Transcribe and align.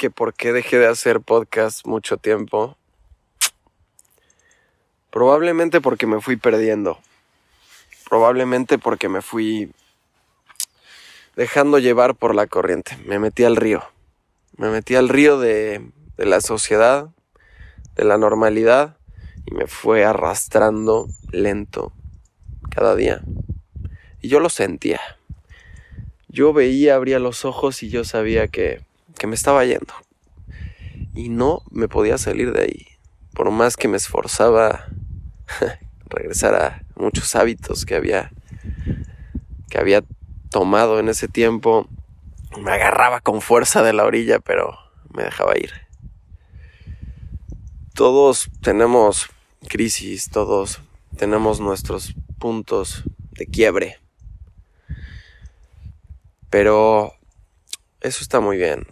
que 0.00 0.10
por 0.10 0.32
qué 0.32 0.54
dejé 0.54 0.78
de 0.78 0.86
hacer 0.86 1.20
podcast 1.20 1.84
mucho 1.84 2.16
tiempo. 2.16 2.78
Probablemente 5.10 5.82
porque 5.82 6.06
me 6.06 6.22
fui 6.22 6.36
perdiendo. 6.38 6.98
Probablemente 8.08 8.78
porque 8.78 9.10
me 9.10 9.20
fui 9.20 9.70
dejando 11.36 11.78
llevar 11.78 12.14
por 12.14 12.34
la 12.34 12.46
corriente. 12.46 12.96
Me 13.04 13.18
metí 13.18 13.44
al 13.44 13.56
río. 13.56 13.84
Me 14.56 14.70
metí 14.70 14.94
al 14.94 15.10
río 15.10 15.38
de, 15.38 15.86
de 16.16 16.24
la 16.24 16.40
sociedad, 16.40 17.10
de 17.94 18.04
la 18.04 18.16
normalidad, 18.16 18.96
y 19.44 19.54
me 19.54 19.66
fue 19.66 20.06
arrastrando 20.06 21.08
lento 21.30 21.92
cada 22.70 22.96
día. 22.96 23.20
Y 24.22 24.28
yo 24.28 24.40
lo 24.40 24.48
sentía. 24.48 25.02
Yo 26.28 26.54
veía, 26.54 26.94
abría 26.94 27.18
los 27.18 27.44
ojos 27.44 27.82
y 27.82 27.90
yo 27.90 28.04
sabía 28.04 28.48
que, 28.48 28.80
que 29.18 29.26
me 29.26 29.34
estaba 29.34 29.64
yendo. 29.64 29.94
Y 31.14 31.28
no 31.28 31.62
me 31.70 31.88
podía 31.88 32.18
salir 32.18 32.52
de 32.52 32.62
ahí. 32.62 32.86
Por 33.34 33.50
más 33.50 33.76
que 33.76 33.88
me 33.88 33.96
esforzaba 33.96 34.86
regresar 36.06 36.54
a 36.54 36.82
muchos 36.96 37.34
hábitos 37.34 37.84
que 37.84 37.94
había 37.94 38.32
que 39.70 39.78
había 39.78 40.02
tomado 40.50 40.98
en 40.98 41.08
ese 41.08 41.28
tiempo, 41.28 41.88
me 42.60 42.72
agarraba 42.72 43.20
con 43.20 43.40
fuerza 43.40 43.82
de 43.82 43.92
la 43.92 44.04
orilla, 44.04 44.40
pero 44.40 44.76
me 45.14 45.22
dejaba 45.22 45.56
ir. 45.56 45.70
Todos 47.94 48.50
tenemos 48.60 49.30
crisis, 49.68 50.28
todos 50.30 50.80
tenemos 51.16 51.60
nuestros 51.60 52.14
puntos 52.38 53.04
de 53.32 53.46
quiebre. 53.46 53.98
Pero 56.50 57.14
eso 58.00 58.22
está 58.22 58.40
muy 58.40 58.56
bien. 58.56 58.86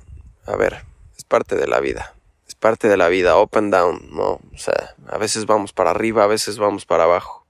A 0.48 0.56
ver, 0.56 0.82
es 1.18 1.24
parte 1.24 1.56
de 1.56 1.66
la 1.66 1.78
vida. 1.78 2.14
Es 2.46 2.54
parte 2.54 2.88
de 2.88 2.96
la 2.96 3.08
vida, 3.08 3.38
up 3.38 3.50
and 3.52 3.70
down, 3.70 4.08
¿no? 4.10 4.40
O 4.54 4.56
sea, 4.56 4.94
a 5.06 5.18
veces 5.18 5.44
vamos 5.44 5.74
para 5.74 5.90
arriba, 5.90 6.24
a 6.24 6.26
veces 6.26 6.56
vamos 6.56 6.86
para 6.86 7.04
abajo. 7.04 7.44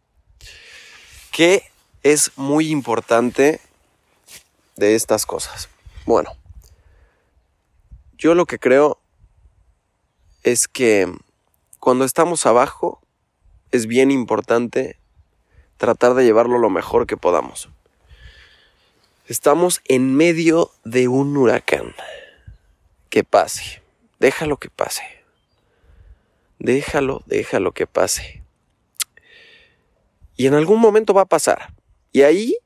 ¿Qué 1.31 1.63
es 2.03 2.33
muy 2.37 2.71
importante 2.71 3.61
de 4.75 4.97
estas 4.97 5.27
cosas? 5.27 5.69
Bueno, 6.07 6.33
yo 8.17 8.35
lo 8.35 8.47
que 8.47 8.59
creo 8.59 8.99
es 10.43 10.67
que 10.67 11.07
cuando 11.79 12.05
estamos 12.05 12.47
abajo 12.47 13.01
es 13.71 13.87
bien 13.87 14.11
importante 14.11 14.99
tratar 15.77 16.15
de 16.15 16.25
llevarlo 16.25 16.59
lo 16.59 16.69
mejor 16.69 17.07
que 17.07 17.17
podamos. 17.17 17.69
Estamos 19.29 19.83
en 19.85 20.17
medio 20.17 20.73
de 20.83 21.07
un 21.07 21.37
huracán. 21.37 21.95
Que 23.11 23.25
pase. 23.25 23.83
Déjalo 24.19 24.57
que 24.59 24.71
pase. 24.71 25.03
Déjalo, 26.59 27.23
déjalo 27.27 27.73
que 27.73 27.87
pase. 27.87 28.43
Y 30.37 30.47
en 30.47 30.55
algún 30.55 30.81
momento 30.81 31.15
va 31.15 31.23
a 31.23 31.27
pasar. 31.27 31.75
Y 32.13 32.23
ahí 32.23 32.57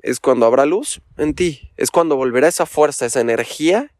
es 0.00 0.20
cuando 0.20 0.46
habrá 0.46 0.66
luz 0.66 1.00
en 1.16 1.34
ti. 1.34 1.72
Es 1.76 1.90
cuando 1.90 2.16
volverá 2.16 2.48
esa 2.48 2.66
fuerza, 2.66 3.06
esa 3.06 3.20
energía. 3.20 3.92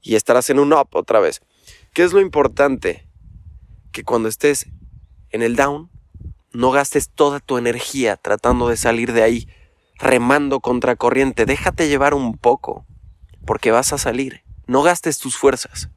Y 0.00 0.16
estarás 0.16 0.50
en 0.50 0.58
un 0.58 0.72
up 0.72 0.88
otra 0.92 1.20
vez. 1.20 1.40
¿Qué 1.92 2.02
es 2.02 2.12
lo 2.12 2.20
importante? 2.20 3.06
Que 3.92 4.04
cuando 4.04 4.28
estés 4.28 4.66
en 5.30 5.42
el 5.42 5.56
down, 5.56 5.90
no 6.52 6.70
gastes 6.70 7.08
toda 7.08 7.40
tu 7.40 7.58
energía 7.58 8.16
tratando 8.16 8.68
de 8.68 8.76
salir 8.76 9.12
de 9.12 9.22
ahí 9.22 9.48
remando 10.02 10.60
contra 10.60 10.96
corriente. 10.96 11.46
Déjate 11.46 11.88
llevar 11.88 12.12
un 12.12 12.36
poco, 12.36 12.84
porque 13.46 13.70
vas 13.70 13.92
a 13.92 13.98
salir. 13.98 14.41
No 14.66 14.82
gastes 14.82 15.18
tus 15.18 15.36
fuerzas. 15.36 15.88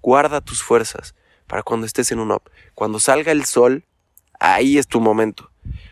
Guarda 0.00 0.40
tus 0.40 0.62
fuerzas 0.62 1.14
para 1.46 1.62
cuando 1.62 1.86
estés 1.86 2.12
en 2.12 2.18
un 2.18 2.32
up. 2.32 2.42
Cuando 2.74 2.98
salga 2.98 3.32
el 3.32 3.44
sol, 3.44 3.84
ahí 4.40 4.78
es 4.78 4.86
tu 4.86 5.00
momento. 5.00 5.50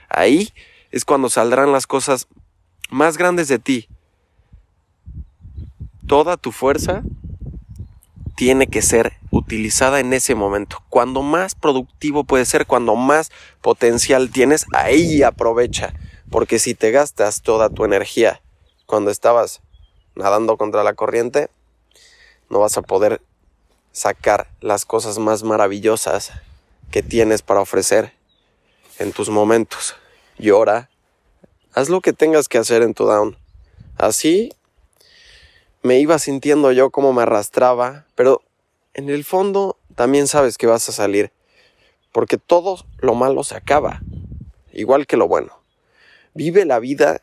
Ahí 0.09 0.53
es 0.91 1.05
cuando 1.05 1.31
saldrán 1.31 1.73
las 1.73 1.87
cosas 1.87 2.29
más 2.91 3.17
grandes 3.17 3.49
de 3.49 3.59
ti. 3.59 3.89
Toda 6.07 6.37
tu 6.37 6.51
fuerza 6.51 7.03
tiene 8.37 8.67
que 8.67 8.83
ser 8.83 9.13
utilizada 9.31 10.01
en 10.01 10.13
ese 10.13 10.35
momento. 10.35 10.83
Cuando 10.89 11.23
más 11.23 11.55
productivo 11.55 12.25
puede 12.25 12.45
ser, 12.45 12.67
cuando 12.67 12.97
más 12.97 13.31
potencial 13.61 14.31
tienes, 14.31 14.67
ahí 14.73 15.23
aprovecha. 15.23 15.95
Porque 16.31 16.59
si 16.59 16.75
te 16.75 16.91
gastas 16.91 17.43
toda 17.43 17.71
tu 17.71 17.85
energía 17.85 18.41
cuando 18.87 19.11
estabas 19.11 19.61
nadando 20.15 20.57
contra 20.57 20.83
la 20.83 20.95
corriente, 20.95 21.51
no 22.51 22.59
vas 22.59 22.77
a 22.77 22.83
poder 22.83 23.23
sacar 23.93 24.49
las 24.61 24.85
cosas 24.85 25.19
más 25.19 25.43
maravillosas 25.43 26.33
que 26.91 27.03
tienes 27.03 27.41
para 27.43 27.61
ofrecer 27.61 28.13
en 28.99 29.13
tus 29.13 29.31
momentos. 29.31 29.97
Llora, 30.37 30.91
haz 31.73 31.89
lo 31.89 32.01
que 32.01 32.13
tengas 32.13 32.49
que 32.49 32.59
hacer 32.59 32.83
en 32.83 32.93
tu 32.93 33.07
down. 33.07 33.39
Así 33.97 34.53
me 35.83 35.99
iba 35.99 36.19
sintiendo 36.19 36.73
yo 36.73 36.91
como 36.91 37.13
me 37.13 37.23
arrastraba, 37.23 38.05
pero 38.15 38.43
en 38.93 39.09
el 39.09 39.25
fondo 39.25 39.79
también 39.95 40.29
sabes 40.29 40.59
que 40.59 40.67
vas 40.67 40.89
a 40.91 40.93
salir, 40.93 41.33
porque 42.13 42.37
todo 42.37 42.85
lo 42.99 43.15
malo 43.15 43.45
se 43.45 43.57
acaba, 43.57 44.03
igual 44.73 45.07
que 45.07 45.17
lo 45.17 45.27
bueno 45.27 45.61
vive 46.35 46.65
la 46.65 46.79
vida 46.79 47.23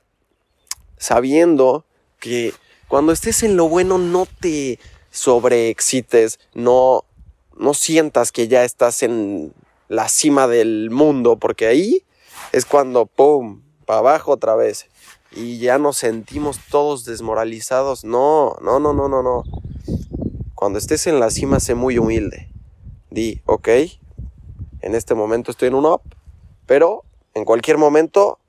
sabiendo 0.97 1.85
que 2.19 2.53
cuando 2.87 3.11
estés 3.11 3.43
en 3.43 3.57
lo 3.57 3.69
bueno 3.69 3.97
no 3.97 4.25
te 4.25 4.79
sobreexcites, 5.17 6.39
no, 6.53 7.03
no 7.57 7.73
sientas 7.73 8.31
que 8.31 8.47
ya 8.47 8.63
estás 8.63 9.03
en 9.03 9.53
la 9.89 10.09
cima 10.09 10.47
del 10.47 10.89
mundo, 10.89 11.37
porque 11.37 11.67
ahí 11.67 12.03
es 12.51 12.65
cuando, 12.65 13.05
¡pum!, 13.05 13.61
para 13.85 13.99
abajo 13.99 14.31
otra 14.31 14.55
vez. 14.55 14.87
Y 15.31 15.59
ya 15.59 15.77
nos 15.77 15.97
sentimos 15.97 16.59
todos 16.69 17.05
desmoralizados. 17.05 18.03
No, 18.03 18.55
no, 18.61 18.79
no, 18.79 18.93
no, 18.93 19.07
no, 19.09 19.23
no. 19.23 19.43
Cuando 20.55 20.79
estés 20.79 21.07
en 21.07 21.19
la 21.19 21.29
cima, 21.29 21.59
sé 21.59 21.75
muy 21.75 21.97
humilde. 21.97 22.49
Di, 23.09 23.41
ok, 23.45 23.67
en 24.81 24.95
este 24.95 25.15
momento 25.15 25.51
estoy 25.51 25.69
en 25.69 25.75
un 25.75 25.85
up, 25.85 26.01
pero 26.65 27.03
en 27.33 27.45
cualquier 27.45 27.77
momento 27.77 28.39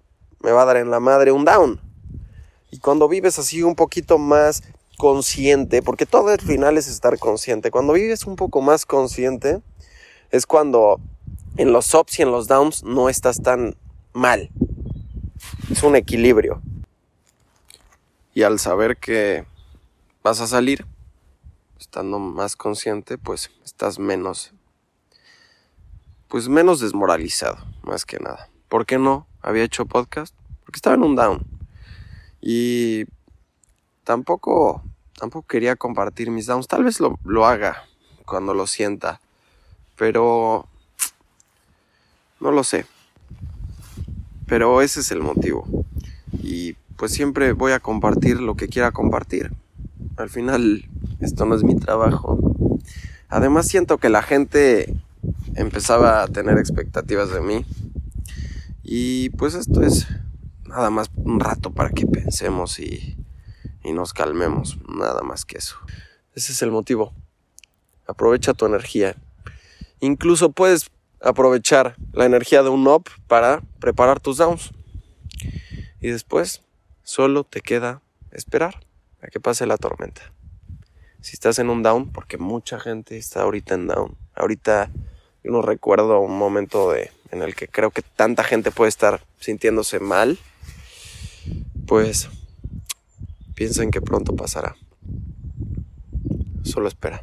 me 0.41 0.53
va 0.53 0.63
a 0.63 0.67
dar 0.67 0.77
en 0.77 0.91
la 0.91 1.01
madre 1.01 1.33
un 1.33 1.45
down. 1.45 1.81
Y 2.71 2.79
cuando 2.79 3.09
vives 3.09 3.39
así 3.39 3.63
un 3.63 3.75
poquito 3.75 4.19
más 4.19 4.63
consciente, 4.99 5.81
porque 5.81 6.05
todo 6.05 6.31
el 6.33 6.41
final 6.41 6.77
es 6.77 6.89
estar 6.89 7.19
consciente, 7.19 7.71
cuando 7.71 7.95
vives 7.95 8.27
un 8.27 8.37
poco 8.37 8.61
más 8.61 8.85
consciente, 8.85 9.63
es 10.31 10.45
cuando 10.45 11.01
en 11.57 11.73
los 11.73 11.95
ups 11.95 12.19
y 12.19 12.23
en 12.23 12.31
los 12.31 12.49
downs 12.49 12.85
no 12.85 13.09
estás 13.09 13.41
tan 13.43 13.77
mal. 14.13 14.51
Es 15.71 15.83
un 15.83 15.97
equilibrio. 15.97 16.61
Y 18.35 18.43
al 18.43 18.59
saber 18.59 18.99
que 18.99 19.47
vas 20.23 20.41
a 20.41 20.47
salir, 20.47 20.85
estando 21.81 22.19
más 22.19 22.57
consciente, 22.57 23.17
pues 23.17 23.51
estás 23.65 23.99
menos, 23.99 24.53
pues 26.29 26.49
menos 26.49 26.81
desmoralizado, 26.81 27.57
más 27.83 28.05
que 28.05 28.19
nada. 28.19 28.51
¿Por 28.69 28.85
qué 28.85 28.99
no? 28.99 29.27
había 29.41 29.65
hecho 29.65 29.87
podcast 29.87 30.35
porque 30.65 30.77
estaba 30.77 30.97
en 30.97 31.03
un 31.03 31.17
down. 31.17 31.47
Y 32.41 33.05
tampoco, 34.09 34.83
tampoco 35.21 35.47
quería 35.47 35.77
compartir 35.77 36.31
mis 36.31 36.47
downs. 36.47 36.67
Tal 36.67 36.83
vez 36.83 36.99
lo, 36.99 37.19
lo 37.27 37.45
haga 37.45 37.85
cuando 38.25 38.55
lo 38.55 38.67
sienta. 38.67 39.21
Pero 39.97 40.67
no 42.41 42.51
lo 42.51 42.65
sé. 42.65 42.87
Pero 44.47 44.81
ese 44.81 45.01
es 45.01 45.11
el 45.11 45.21
motivo. 45.21 45.69
Y 46.43 46.73
pues 46.97 47.13
siempre 47.13 47.53
voy 47.53 47.73
a 47.73 47.81
compartir 47.81 48.41
lo 48.41 48.55
que 48.55 48.69
quiera 48.69 48.93
compartir. 48.93 49.53
Al 50.17 50.31
final, 50.31 50.89
esto 51.21 51.45
no 51.45 51.55
es 51.55 51.63
mi 51.63 51.77
trabajo. 51.77 52.39
Además 53.29 53.69
siento 53.69 53.99
que 53.99 54.09
la 54.09 54.23
gente 54.23 54.95
empezaba 55.55 56.23
a 56.23 56.29
tener 56.29 56.57
expectativas 56.57 57.31
de 57.31 57.43
mí 57.43 57.67
y 58.83 59.29
pues 59.31 59.53
esto 59.53 59.83
es 59.83 60.07
nada 60.65 60.89
más 60.89 61.11
un 61.17 61.41
rato 61.41 61.73
para 61.73 61.91
que 61.91 62.07
pensemos 62.07 62.79
y, 62.79 63.19
y 63.89 63.93
nos 63.93 64.13
calmemos, 64.13 64.77
nada 64.87 65.23
más 65.23 65.47
que 65.47 65.57
eso. 65.57 65.79
Ese 66.35 66.53
es 66.53 66.61
el 66.61 66.71
motivo. 66.71 67.15
Aprovecha 68.07 68.53
tu 68.53 68.67
energía. 68.67 69.17
Incluso 70.01 70.53
puedes 70.53 70.91
aprovechar 71.23 71.97
la 72.13 72.27
energía 72.27 72.63
de 72.63 72.69
un 72.69 72.87
up 72.87 73.09
para 73.27 73.63
preparar 73.81 74.21
tus 74.21 74.37
downs. 74.37 74.73
Y 76.03 76.11
después 76.11 76.61
solo 77.03 77.45
te 77.45 77.63
queda 77.63 78.03
esperar 78.31 78.85
a 79.23 79.29
que 79.29 79.41
pase 79.41 79.67
la 79.67 79.79
tormenta. 79.79 80.21
Si 81.23 81.33
estás 81.33 81.59
en 81.59 81.71
un 81.71 81.83
down, 81.83 82.13
porque 82.13 82.37
mucha 82.37 82.79
gente 82.79 83.17
está 83.17 83.41
ahorita 83.41 83.75
en 83.75 83.87
down. 83.87 84.17
Ahorita 84.35 84.91
yo 85.43 85.51
no 85.51 85.63
recuerdo 85.63 86.21
un 86.21 86.37
momento 86.37 86.93
de 86.93 87.11
en 87.31 87.43
el 87.43 87.55
que 87.55 87.69
creo 87.69 87.91
que 87.91 88.03
tanta 88.03 88.45
gente 88.45 88.71
puede 88.71 88.91
estar 88.91 89.23
sintiéndose 89.41 89.99
mal, 89.99 90.39
pues 91.87 92.29
piensen 93.59 93.91
que 93.91 94.01
pronto 94.01 94.37
pasará. 94.37 94.77
Solo 96.63 96.87
espera. 96.87 97.21